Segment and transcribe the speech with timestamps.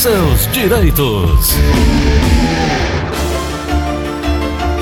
[0.00, 1.54] seus direitos.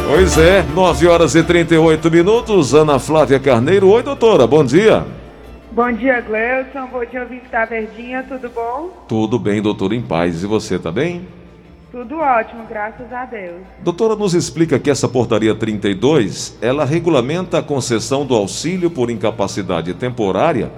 [0.06, 2.72] Pois é, 9 horas e 38 minutos.
[2.72, 3.88] Ana Flávia Carneiro.
[3.88, 5.04] Oi, doutora, bom dia.
[5.72, 6.86] Bom dia, Gleuson.
[6.86, 8.24] Bom dia, ouvinte da Verdinha.
[8.28, 8.90] Tudo bom?
[9.08, 10.44] Tudo bem, doutora, em paz.
[10.44, 11.26] E você, tá bem?
[11.90, 13.62] Tudo ótimo, graças a Deus.
[13.82, 19.92] Doutora, nos explica que essa portaria 32, ela regulamenta a concessão do auxílio por incapacidade
[19.94, 20.70] temporária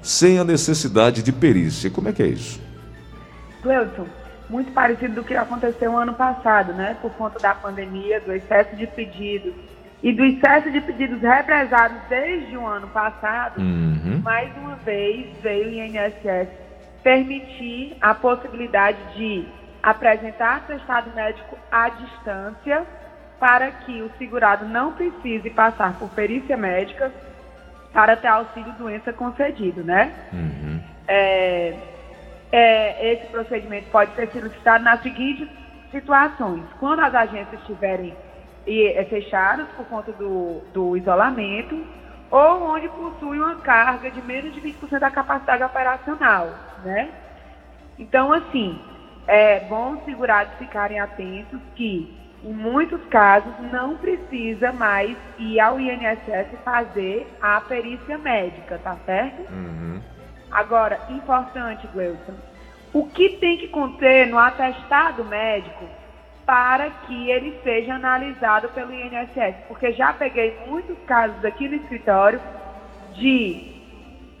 [0.00, 1.90] sem a necessidade de perícia.
[1.90, 2.69] Como é que é isso?
[3.62, 4.06] Gleuson,
[4.48, 6.96] muito parecido do que aconteceu ano passado, né?
[7.00, 9.54] Por conta da pandemia, do excesso de pedidos
[10.02, 14.20] e do excesso de pedidos represados desde o ano passado, uhum.
[14.22, 16.48] mais uma vez veio o INSS
[17.02, 19.46] permitir a possibilidade de
[19.82, 22.84] apresentar atestado médico à distância
[23.38, 27.10] para que o segurado não precise passar por perícia médica
[27.92, 30.12] para ter auxílio doença concedido, né?
[30.32, 30.80] Uhum.
[31.08, 31.74] É,
[32.52, 35.48] é, esse procedimento pode ser solicitado nas seguintes
[35.90, 36.64] situações.
[36.78, 38.14] Quando as agências estiverem
[38.66, 41.84] é, fechadas por conta do, do isolamento,
[42.30, 46.50] ou onde possui uma carga de menos de 20% da capacidade operacional,
[46.84, 47.08] né?
[47.98, 48.80] Então, assim,
[49.26, 55.78] é bom os segurados ficarem atentos que, em muitos casos, não precisa mais ir ao
[55.78, 59.40] INSS fazer a perícia médica, tá certo?
[59.52, 60.00] Uhum.
[60.50, 62.34] Agora, importante, Gleuson,
[62.92, 65.84] o que tem que conter no atestado médico
[66.44, 69.54] para que ele seja analisado pelo INSS?
[69.68, 72.40] Porque já peguei muitos casos aqui no escritório
[73.14, 73.70] de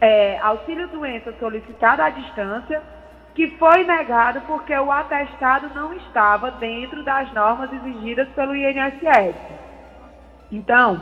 [0.00, 2.82] é, auxílio-doença solicitado à distância
[3.34, 9.36] que foi negado porque o atestado não estava dentro das normas exigidas pelo INSS.
[10.50, 11.00] Então,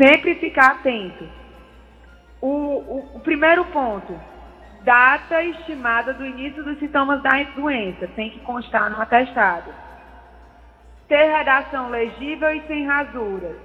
[0.00, 1.28] sempre ficar atento.
[2.40, 4.18] O, o, o primeiro ponto,
[4.84, 9.72] data estimada do início dos sintomas da doença, tem que constar no atestado.
[11.08, 13.56] Ter redação legível e sem rasuras.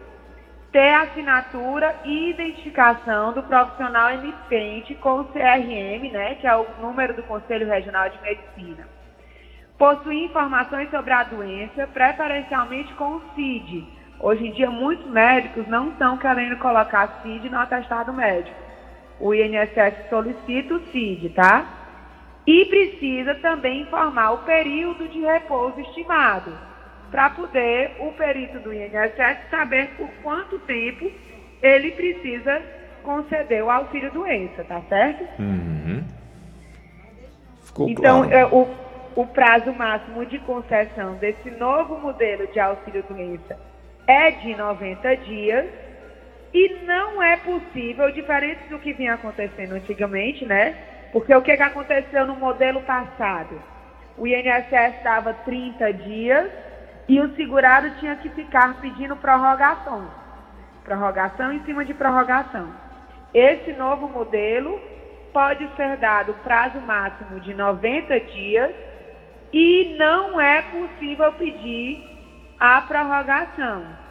[0.72, 7.14] Ter assinatura e identificação do profissional emitente com o CRM, né, que é o número
[7.14, 8.88] do Conselho Regional de Medicina.
[9.78, 13.88] Possuir informações sobre a doença, preferencialmente com o CID.
[14.20, 18.67] Hoje em dia, muitos médicos não estão querendo colocar CID no atestado médico
[19.20, 21.66] o INSS solicita o CID, tá?
[22.46, 26.52] E precisa também informar o período de repouso estimado,
[27.12, 31.12] para poder o perito do INSS saber por quanto tempo
[31.62, 32.62] ele precisa
[33.04, 35.24] conceder o auxílio doença, tá certo?
[35.42, 36.04] Uhum.
[37.64, 38.34] Ficou então, claro.
[38.34, 38.68] É, o,
[39.16, 43.58] o prazo máximo de concessão desse novo modelo de auxílio doença
[44.06, 45.66] é de 90 dias
[46.58, 50.76] e não é possível, diferente do que vinha acontecendo antigamente, né?
[51.12, 53.62] Porque o que, que aconteceu no modelo passado?
[54.18, 56.50] O INSS dava 30 dias
[57.08, 60.10] e o segurado tinha que ficar pedindo prorrogação.
[60.84, 62.74] Prorrogação em cima de prorrogação.
[63.36, 64.82] Esse novo modelo
[65.32, 68.72] pode ser dado prazo máximo de 90 dias
[69.54, 72.04] e não é possível pedir
[72.60, 74.07] a prorrogação.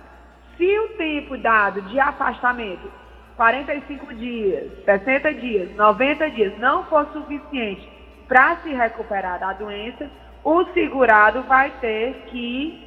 [0.56, 2.90] Se o tempo dado de afastamento,
[3.36, 7.86] 45 dias, 60 dias, 90 dias, não for suficiente
[8.26, 10.10] para se recuperar da doença,
[10.42, 12.82] o segurado vai ter que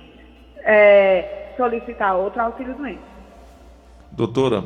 [0.59, 3.09] é, solicitar outro auxílio doença.
[4.11, 4.63] Doutora,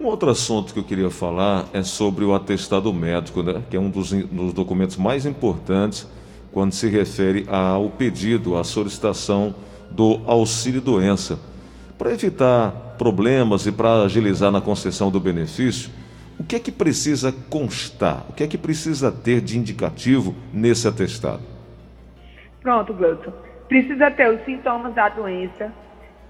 [0.00, 3.80] um outro assunto que eu queria falar é sobre o atestado médico, né, que é
[3.80, 6.08] um dos, dos documentos mais importantes
[6.52, 9.54] quando se refere ao pedido, à solicitação
[9.90, 11.38] do auxílio doença.
[11.98, 15.90] Para evitar problemas e para agilizar na concessão do benefício,
[16.38, 18.24] o que é que precisa constar?
[18.28, 21.42] O que é que precisa ter de indicativo nesse atestado?
[22.60, 23.32] Pronto, Gleuton.
[23.68, 25.72] Precisa ter os sintomas da doença,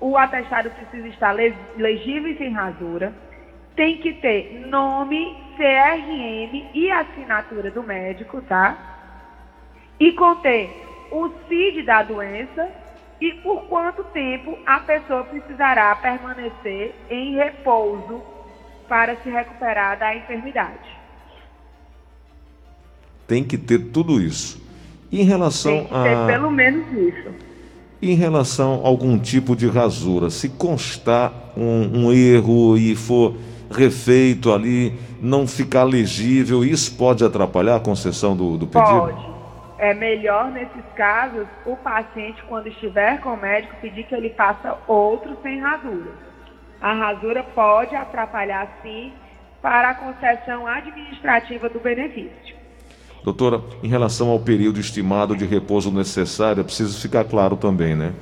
[0.01, 3.13] o atestado precisa estar legível e sem rasura,
[3.75, 8.77] tem que ter nome, CRM e assinatura do médico, tá?
[9.99, 10.71] E conter
[11.11, 12.69] o CID da doença
[13.21, 18.21] e por quanto tempo a pessoa precisará permanecer em repouso
[18.89, 20.95] para se recuperar da enfermidade.
[23.27, 24.63] Tem que ter tudo isso.
[25.11, 26.27] Em relação Tem que ter a...
[26.27, 27.31] pelo menos isso.
[28.03, 33.35] Em relação a algum tipo de rasura, se constar um, um erro e for
[33.71, 39.01] refeito ali, não ficar legível, isso pode atrapalhar a concessão do, do pedido?
[39.01, 39.34] Pode
[39.85, 44.79] é melhor, nesses casos, o paciente, quando estiver com o médico, pedir que ele faça
[44.89, 46.11] outro sem rasura.
[46.81, 49.13] A rasura pode atrapalhar, sim,
[49.61, 52.57] para a concessão administrativa do benefício.
[53.23, 58.13] Doutora, em relação ao período estimado de repouso necessário, é preciso ficar claro também, né?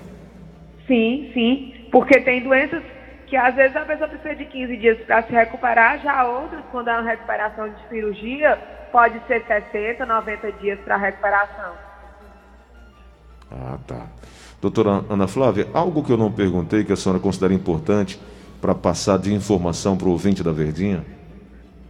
[0.86, 1.74] Sim, sim.
[1.92, 2.82] Porque tem doenças
[3.32, 6.88] que às vezes a pessoa precisa de 15 dias para se recuperar, já outras, quando
[6.88, 8.58] é uma recuperação de cirurgia,
[8.92, 11.72] pode ser 60, 90 dias para recuperação.
[13.50, 14.06] Ah, tá.
[14.60, 18.20] Doutora Ana Flávia, algo que eu não perguntei que a senhora considera importante
[18.60, 21.02] para passar de informação para o ouvinte da Verdinha?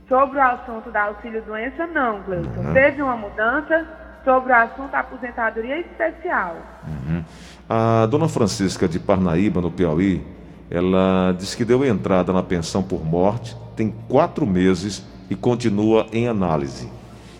[0.08, 2.60] Sobre o assunto da auxílio-doença, não, Gleuton.
[2.60, 2.72] Uhum.
[2.72, 3.84] Teve uma mudança
[4.24, 6.56] sobre o assunto da aposentadoria especial.
[6.86, 7.24] Uhum.
[7.68, 10.24] A dona Francisca de Parnaíba, no Piauí,
[10.72, 16.26] ela disse que deu entrada na pensão por morte, tem quatro meses e continua em
[16.26, 16.90] análise.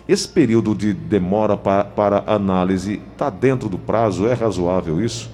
[0.07, 4.27] Esse período de demora para, para análise está dentro do prazo?
[4.27, 5.33] É razoável isso?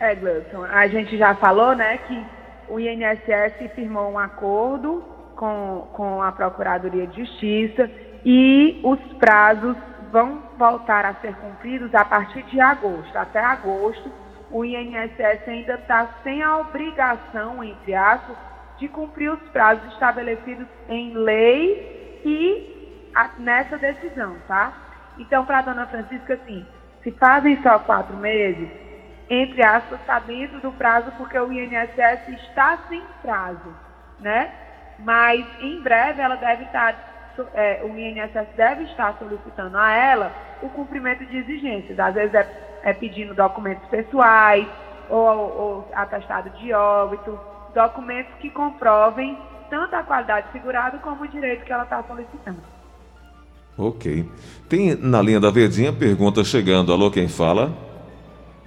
[0.00, 0.64] É, Gleuton.
[0.64, 2.24] A gente já falou, né, que
[2.70, 5.04] o INSS firmou um acordo
[5.36, 7.90] com, com a Procuradoria de Justiça
[8.24, 9.76] e os prazos
[10.10, 13.14] vão voltar a ser cumpridos a partir de agosto.
[13.14, 14.10] Até agosto,
[14.54, 18.36] o INSS ainda está sem a obrigação, entre aspas,
[18.78, 24.72] de cumprir os prazos estabelecidos em lei e a, nessa decisão, tá?
[25.18, 26.64] Então, para a dona Francisca, assim,
[27.02, 28.68] se fazem só quatro meses,
[29.28, 33.74] entre aspas, está dentro do prazo, porque o INSS está sem prazo,
[34.20, 34.52] né?
[35.00, 36.94] Mas em breve ela deve estar,
[37.54, 41.98] é, o INSS deve estar solicitando a ela o cumprimento de exigências.
[41.98, 44.66] Às vezes é, é pedindo documentos pessoais,
[45.08, 47.38] ou, ou atestado de óbito,
[47.74, 49.36] documentos que comprovem
[49.70, 52.58] tanto a qualidade segurada como o direito que ela está solicitando.
[53.76, 54.24] Ok.
[54.68, 56.92] Tem na linha da Verdinha pergunta chegando.
[56.92, 57.72] Alô, quem fala?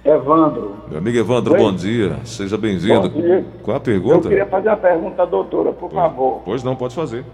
[0.04, 0.76] Evandro.
[0.88, 1.58] Meu amigo Evandro, Oi?
[1.58, 2.18] bom dia.
[2.24, 3.10] Seja bem-vindo.
[3.62, 4.26] Qual a pergunta?
[4.26, 6.42] Eu queria fazer a pergunta, doutora, por favor.
[6.44, 7.24] Pois não, pode fazer.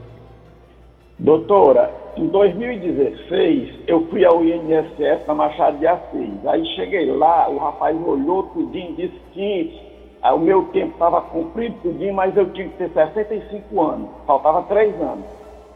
[1.19, 6.47] Doutora, em 2016 eu fui ao INSS na Machado de Assis.
[6.47, 9.81] Aí cheguei lá, o rapaz olhou tudinho, disse que
[10.21, 14.09] ah, o meu tempo estava cumprido tudinho, mas eu tinha que ter 65 anos.
[14.27, 15.25] Faltava 3 anos.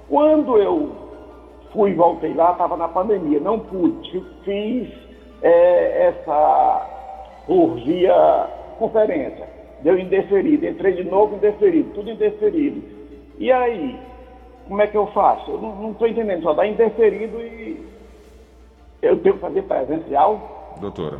[0.08, 0.90] Quando eu
[1.73, 4.88] fui, voltei lá, estava na pandemia, não pude, fiz
[5.43, 6.87] é, essa
[7.46, 8.49] por via
[8.79, 9.49] conferência,
[9.82, 12.82] deu indeferido, entrei de novo indeferido, tudo indeferido.
[13.38, 13.99] E aí,
[14.69, 15.50] como é que eu faço?
[15.50, 17.82] Eu não estou entendendo, só dá indeferido e
[19.00, 20.76] eu tenho que fazer presencial?
[20.79, 21.19] Doutora.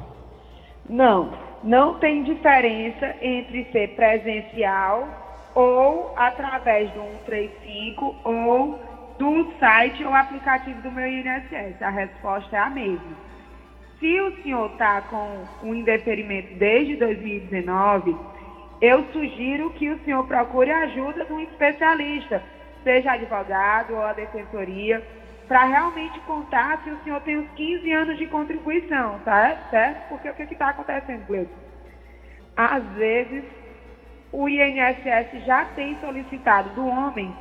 [0.89, 1.31] Não,
[1.65, 5.09] não tem diferença entre ser presencial
[5.55, 8.79] ou através do 135 ou
[9.19, 11.83] do site ou aplicativo do meu INSS?
[11.83, 13.29] A resposta é a mesma.
[13.99, 18.15] Se o senhor está com um indeferimento desde 2019,
[18.81, 22.41] eu sugiro que o senhor procure a ajuda de um especialista,
[22.83, 25.03] seja advogado ou a defensoria,
[25.47, 29.57] para realmente contar se o senhor tem os 15 anos de contribuição, tá?
[29.71, 30.09] Certo?
[30.09, 31.51] Porque o que está acontecendo, Cleusa?
[32.57, 33.45] Às vezes,
[34.31, 37.35] o INSS já tem solicitado do homem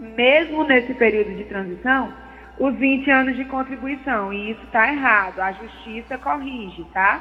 [0.00, 2.12] mesmo nesse período de transição,
[2.58, 4.32] os 20 anos de contribuição.
[4.32, 5.40] E isso está errado.
[5.40, 7.20] A justiça corrige, tá?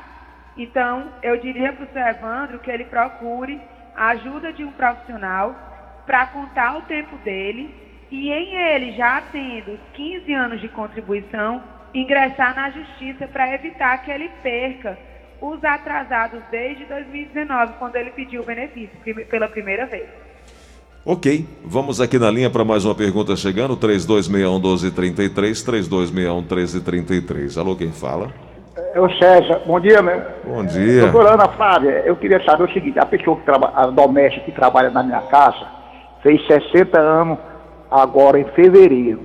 [0.58, 3.62] Então, eu diria para o seu Evandro que ele procure
[3.96, 5.69] a ajuda de um profissional
[6.10, 7.70] para contar o tempo dele
[8.10, 11.62] e em ele já tendo os 15 anos de contribuição,
[11.94, 14.98] ingressar na justiça para evitar que ele perca
[15.40, 18.90] os atrasados desde 2019, quando ele pediu o benefício
[19.30, 20.10] pela primeira vez.
[21.06, 27.56] Ok, vamos aqui na linha para mais uma pergunta chegando, 3261-1233, 3261-1333.
[27.56, 28.33] Alô, quem fala?
[28.95, 30.19] É o César, bom dia, meu.
[30.44, 31.04] Bom dia.
[31.04, 34.52] Doutora Ana Flávia, eu queria saber o seguinte, a pessoa que trabalha, a doméstica que
[34.52, 35.79] trabalha na minha casa,
[36.21, 37.38] fez 60 anos
[37.90, 39.21] agora em fevereiro,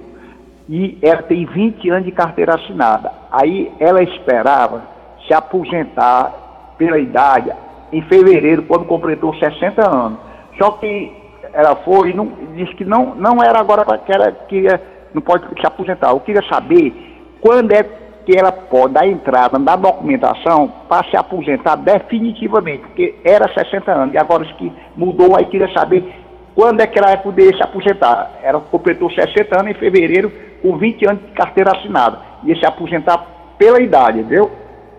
[0.68, 3.12] e ela tem 20 anos de carteira assinada.
[3.30, 4.82] Aí ela esperava
[5.26, 6.32] se aposentar
[6.78, 7.52] pela idade
[7.92, 10.18] em fevereiro, quando completou 60 anos.
[10.58, 11.12] Só que
[11.52, 14.80] ela foi e disse que não, não era agora que ela queria,
[15.12, 16.10] não pode se aposentar.
[16.10, 16.92] Eu queria saber
[17.40, 17.82] quando é
[18.24, 24.14] que ela pode dar entrada na documentação para se aposentar definitivamente, porque era 60 anos,
[24.14, 26.23] e agora que mudou, aí queria saber
[26.54, 28.38] quando é que ela vai poder se aposentar.
[28.42, 30.32] Ela completou 60 anos em fevereiro,
[30.62, 32.20] com 20 anos de carteira assinada.
[32.44, 33.18] Ia se aposentar
[33.58, 34.50] pela idade, viu?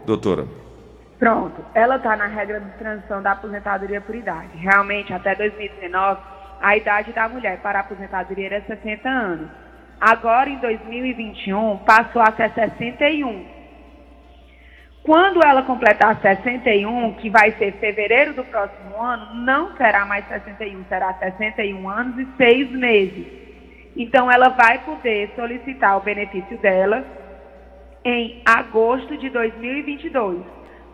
[0.05, 0.45] Doutora.
[1.17, 4.49] Pronto, ela está na regra de transição da aposentadoria por idade.
[4.57, 6.19] Realmente, até 2019,
[6.61, 9.47] a idade da mulher para a aposentadoria era 60 anos.
[9.99, 13.54] Agora, em 2021, passou a ser 61.
[15.05, 20.83] Quando ela completar 61, que vai ser fevereiro do próximo ano, não será mais 61,
[20.85, 23.27] será 61 anos e 6 meses.
[23.95, 27.05] Então, ela vai poder solicitar o benefício dela
[28.03, 30.41] em agosto de 2022,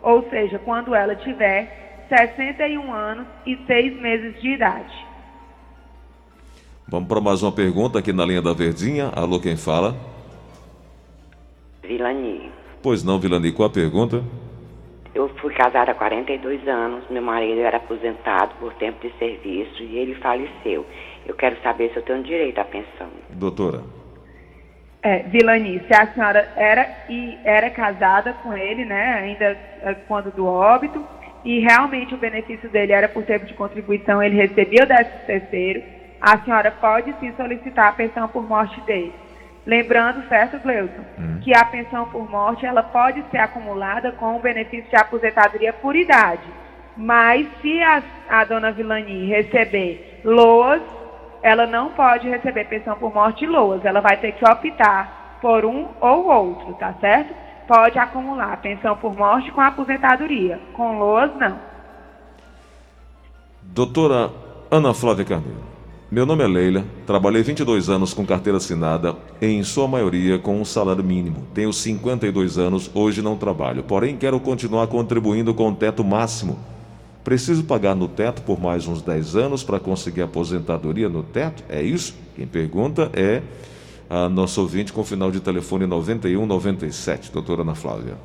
[0.02, 5.06] ou seja, quando ela tiver 61 anos e 6 meses de idade.
[6.86, 9.10] Vamos para mais uma pergunta aqui na linha da Verdinha.
[9.16, 9.96] Alô, quem fala?
[11.82, 12.61] Vilani.
[12.82, 14.22] Pois não, Vilani, qual a pergunta?
[15.14, 19.98] Eu fui casada há 42 anos, meu marido era aposentado por tempo de serviço e
[19.98, 20.84] ele faleceu.
[21.26, 23.08] Eu quero saber se eu tenho direito à pensão.
[23.30, 23.82] Doutora.
[25.02, 30.32] É, Vilani, se a senhora era e era casada com ele, né, ainda é, quando
[30.32, 31.04] do óbito,
[31.44, 35.82] e realmente o benefício dele era por tempo de contribuição, ele recebia o décimo terceiro,
[36.20, 39.12] a senhora pode sim solicitar a pensão por morte dele.
[39.64, 41.38] Lembrando, certo, Gleuton, hum.
[41.40, 45.94] que a pensão por morte ela pode ser acumulada com o benefício de aposentadoria por
[45.94, 46.42] idade.
[46.96, 50.82] Mas se a, a dona Vilani receber loas,
[51.42, 53.84] ela não pode receber pensão por morte e loas.
[53.84, 57.34] Ela vai ter que optar por um ou outro, tá certo?
[57.66, 60.60] Pode acumular pensão por morte com aposentadoria.
[60.74, 61.58] Com loas, não.
[63.62, 64.30] Doutora
[64.70, 65.71] Ana Flávia Carneiro.
[66.12, 70.62] Meu nome é Leila, trabalhei 22 anos com carteira assinada, em sua maioria com um
[70.62, 71.46] salário mínimo.
[71.54, 76.58] Tenho 52 anos, hoje não trabalho, porém quero continuar contribuindo com o teto máximo.
[77.24, 81.64] Preciso pagar no teto por mais uns 10 anos para conseguir aposentadoria no teto?
[81.66, 82.14] É isso?
[82.36, 83.40] Quem pergunta é
[84.10, 88.18] a nossa ouvinte com final de telefone 9197, doutora Ana Flávia.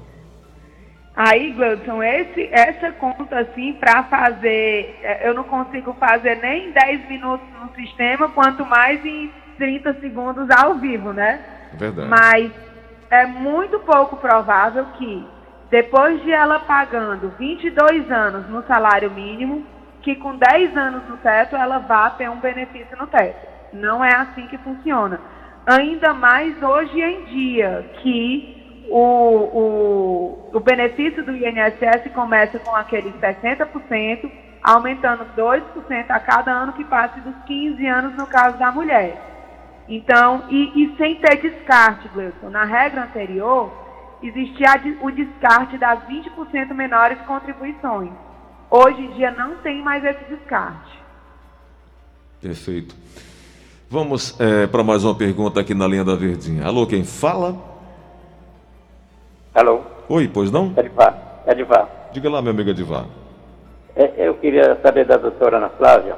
[1.17, 7.09] Aí, Gleudson, esse, essa conta, assim, para fazer, é, eu não consigo fazer nem 10
[7.09, 11.39] minutos no sistema, quanto mais em 30 segundos ao vivo, né?
[11.73, 12.07] Verdade.
[12.07, 12.51] Mas
[13.09, 15.25] é muito pouco provável que,
[15.71, 19.65] depois de ela pagando 22 anos no salário mínimo,
[20.03, 23.47] que com 10 anos no teto ela vá ter um benefício no teto.
[23.73, 25.19] Não é assim que funciona.
[25.65, 28.56] Ainda mais hoje em dia, que
[28.89, 34.31] o, o, o benefício do INSS começa com aquele 60%,
[34.63, 39.21] aumentando 2% a cada ano que passa dos 15 anos no caso da mulher.
[39.87, 42.49] Então, e, e sem ter descarte, Gleison.
[42.49, 43.71] Na regra anterior,
[44.21, 44.69] existia
[45.01, 48.11] o descarte das 20% menores contribuições.
[48.69, 50.99] Hoje em dia não tem mais esse descarte.
[52.41, 52.95] Perfeito.
[53.89, 56.65] Vamos é, para mais uma pergunta aqui na linha da Verdinha.
[56.65, 57.76] Alô, quem fala?
[59.57, 59.81] Alô?
[60.07, 60.71] Oi, pois não?
[60.77, 61.17] Edivar.
[61.47, 61.89] Edivar.
[62.11, 63.05] Diga lá, meu amigo Edivar.
[63.95, 66.15] É, eu queria saber da doutora Ana Flávia,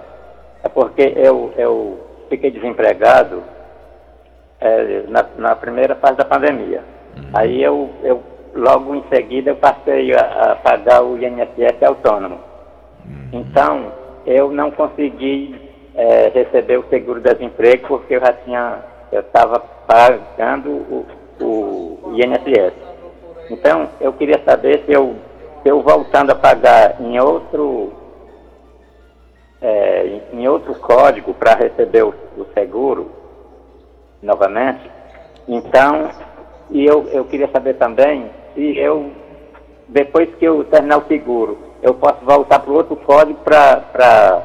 [0.61, 3.41] é porque eu, eu fiquei desempregado
[4.59, 6.83] é, na, na, primeira fase da pandemia.
[7.15, 7.29] Uhum.
[7.33, 8.21] Aí eu, eu,
[8.53, 12.39] logo em seguida, eu passei a, a pagar o INSS autônomo.
[13.05, 13.29] Uhum.
[13.31, 13.93] Então,
[14.25, 15.55] eu não consegui
[15.95, 18.79] é, receber o seguro-desemprego porque eu já tinha,
[19.13, 21.05] eu estava pagando o,
[21.39, 22.88] o INSS.
[23.49, 25.15] Então, eu queria saber se eu,
[25.63, 27.93] se eu voltando a pagar em outro,
[29.61, 33.11] é, em outro código para receber o, o, seguro
[34.21, 34.89] novamente,
[35.47, 36.09] então,
[36.69, 39.11] e eu, eu queria saber também se eu,
[39.87, 44.43] depois que eu terminar o seguro, eu posso voltar para o outro código para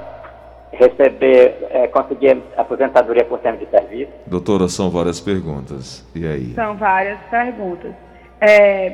[0.72, 4.12] receber, é, conseguir aposentadoria por tempo de serviço?
[4.26, 6.04] Doutora, são várias perguntas.
[6.14, 6.54] E aí?
[6.54, 7.92] São várias perguntas.
[8.46, 8.92] É,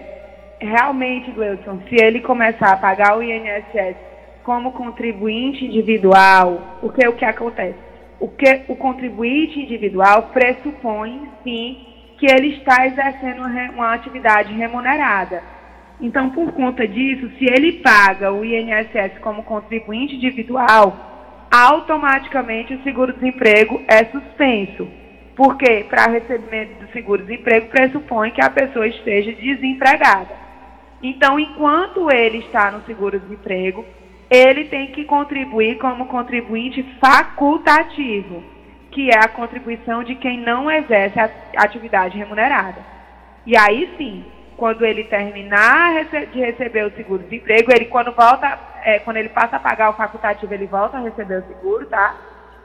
[0.61, 3.97] realmente, Gleuton, se ele começar a pagar o INSS
[4.45, 7.75] como contribuinte individual, porque o que acontece?
[8.21, 11.85] O, que, o contribuinte individual pressupõe, sim,
[12.17, 13.43] que ele está exercendo
[13.75, 15.43] uma atividade remunerada.
[16.01, 23.83] Então, por conta disso, se ele paga o INSS como contribuinte individual, automaticamente o seguro-desemprego
[23.89, 25.00] é suspenso.
[25.37, 30.41] Porque para recebimento do seguro-desemprego pressupõe que a pessoa esteja desempregada.
[31.03, 33.85] Então, enquanto ele está no seguro-desemprego,
[34.31, 38.45] ele tem que contribuir como contribuinte facultativo,
[38.91, 42.81] que é a contribuição de quem não exerce a atividade remunerada.
[43.45, 44.25] E aí sim,
[44.57, 49.61] quando ele terminar de receber o seguro-desemprego, ele quando volta, é, quando ele passa a
[49.61, 52.15] pagar o facultativo, ele volta a receber o seguro, tá?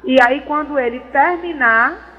[0.04, 2.15] E aí quando ele terminar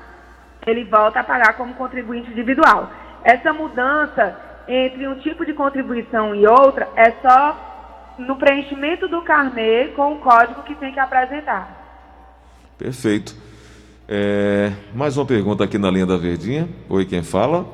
[0.67, 2.91] ele volta a pagar como contribuinte individual.
[3.25, 4.37] Essa mudança
[4.69, 10.19] entre um tipo de contribuição e outra é só no preenchimento do carnê com o
[10.19, 11.85] código que tem que apresentar.
[12.79, 13.35] Perfeito.
[14.09, 16.69] É, mais uma pergunta aqui na linha da Verdinha.
[16.89, 17.67] Oi, quem fala?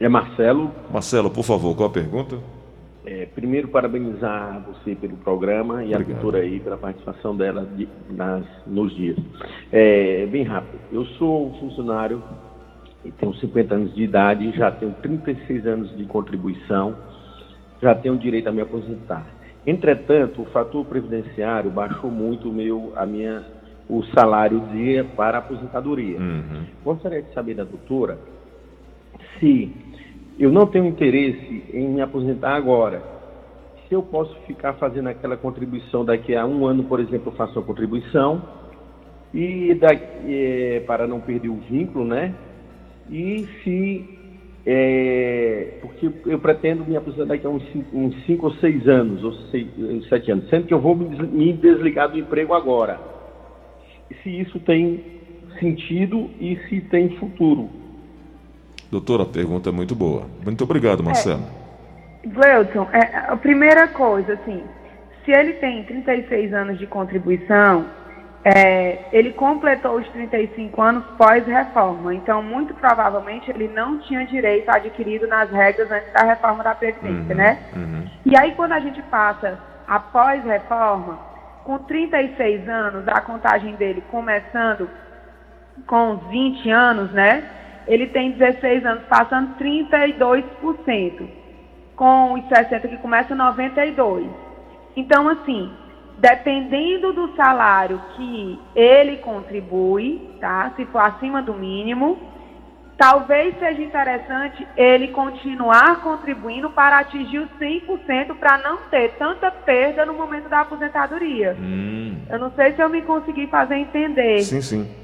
[0.00, 0.72] É Marcelo.
[0.92, 2.38] Marcelo, por favor, qual a pergunta?
[3.06, 6.02] É, primeiro, parabenizar você pelo programa e Obrigado.
[6.10, 9.18] a doutora aí pela participação dela de- nas, nos dias.
[9.70, 12.22] É, bem rápido, eu sou funcionário
[13.04, 16.94] e tenho 50 anos de idade, já tenho 36 anos de contribuição,
[17.82, 19.26] já tenho direito a me aposentar.
[19.66, 23.44] Entretanto, o fator previdenciário baixou muito o meu, a minha,
[23.86, 26.18] o salário de, para a aposentadoria.
[26.18, 26.64] Uhum.
[26.82, 28.18] Gostaria de saber da doutora
[29.38, 29.70] se
[30.38, 33.02] eu não tenho interesse em me aposentar agora,
[33.88, 37.58] se eu posso ficar fazendo aquela contribuição daqui a um ano, por exemplo, eu faço
[37.58, 38.42] a contribuição
[39.32, 42.34] e da, eh, para não perder o vínculo, né?
[43.10, 44.04] E se
[44.66, 49.22] eh, porque eu pretendo me aposentar daqui a uns cinco, uns cinco ou seis anos,
[49.22, 52.98] ou seis, eh, sete anos, sendo que eu vou me desligar do emprego agora.
[54.22, 55.04] Se isso tem
[55.60, 57.83] sentido e se tem futuro.
[58.94, 60.22] Doutora, a pergunta é muito boa.
[60.44, 61.42] Muito obrigado, Marcelo.
[62.24, 64.62] Gleuton, é, a primeira coisa, assim,
[65.24, 67.86] se ele tem 36 anos de contribuição,
[68.44, 72.14] é, ele completou os 35 anos pós-reforma.
[72.14, 77.34] Então, muito provavelmente, ele não tinha direito adquirido nas regras antes da reforma da Previdência,
[77.34, 77.58] né?
[77.74, 78.08] Uhum.
[78.24, 79.58] E aí, quando a gente passa
[79.88, 81.18] após reforma,
[81.64, 84.88] com 36 anos, a contagem dele começando
[85.84, 87.63] com uns 20 anos, né?
[87.86, 91.26] Ele tem 16 anos, passando 32%.
[91.96, 94.26] Com os 60 que começa 92.
[94.96, 95.70] Então, assim,
[96.18, 100.72] dependendo do salário que ele contribui, tá?
[100.76, 102.18] Se for acima do mínimo,
[102.96, 110.04] talvez seja interessante ele continuar contribuindo para atingir os 100% para não ter tanta perda
[110.06, 111.56] no momento da aposentadoria.
[111.60, 114.40] Hum, Eu não sei se eu me consegui fazer entender.
[114.40, 115.03] sim, sim.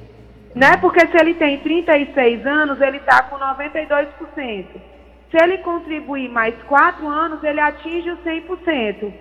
[0.55, 0.77] Né?
[0.79, 4.67] Porque se ele tem 36 anos, ele está com 92%.
[5.31, 9.13] Se ele contribuir mais 4 anos, ele atinge os 100%.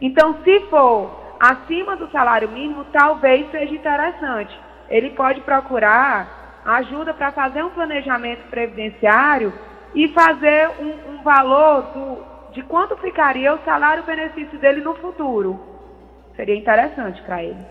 [0.00, 4.58] Então, se for acima do salário mínimo, talvez seja interessante.
[4.90, 9.52] Ele pode procurar ajuda para fazer um planejamento previdenciário
[9.94, 15.60] e fazer um, um valor do, de quanto ficaria o salário-benefício dele no futuro.
[16.36, 17.64] Seria interessante para ele.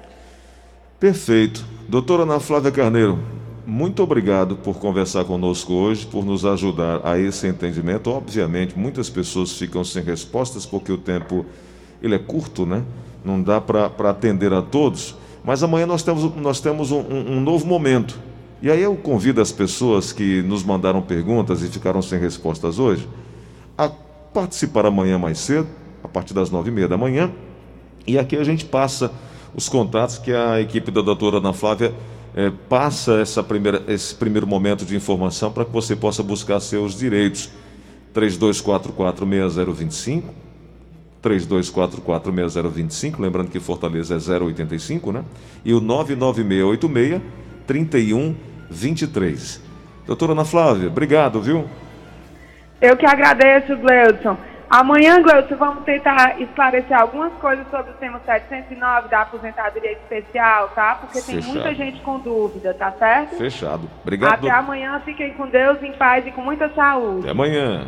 [1.00, 1.66] Perfeito.
[1.92, 3.20] Doutora Ana Flávia Carneiro,
[3.68, 8.10] muito obrigado por conversar conosco hoje, por nos ajudar a esse entendimento.
[8.10, 11.46] Obviamente, muitas pessoas ficam sem respostas porque o tempo
[12.02, 12.82] ele é curto, né?
[13.26, 15.18] Não dá para atender a todos.
[15.44, 18.18] Mas amanhã nós temos, nós temos um, um- novo momento.
[18.62, 23.06] E aí eu convido as pessoas que nos mandaram perguntas e ficaram sem respostas hoje
[23.78, 23.90] a
[24.34, 25.68] participar amanhã mais cedo,
[26.02, 27.30] a partir das nove e meia da manhã.
[28.08, 29.12] E aqui a gente passa
[29.54, 31.94] os contatos que a equipe da doutora Ana Flávia
[32.36, 36.98] eh, passa essa primeira, esse primeiro momento de informação para que você possa buscar seus
[36.98, 37.52] direitos.
[38.14, 40.24] 3244-6025,
[41.24, 45.24] 3244-6025, lembrando que Fortaleza é 085, né?
[45.64, 45.82] E o
[47.68, 49.62] 99686-3123.
[50.06, 51.66] Doutora Ana Flávia, obrigado, viu?
[52.82, 54.36] Eu que agradeço, Gleudson.
[54.72, 60.96] Amanhã, Gleudson, vamos tentar esclarecer algumas coisas sobre o tema 709 da aposentadoria especial, tá?
[60.96, 61.54] Porque tem Fechado.
[61.54, 63.36] muita gente com dúvida, tá certo?
[63.36, 63.90] Fechado.
[64.02, 64.48] Obrigado.
[64.48, 67.20] Até amanhã, fiquem com Deus, em paz e com muita saúde.
[67.20, 67.86] Até amanhã.